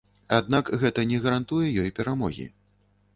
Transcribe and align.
Аднак 0.37 0.69
гэта 0.83 1.03
не 1.11 1.19
гарантуе 1.25 1.67
ёй 1.83 1.91
перамогі. 1.99 2.47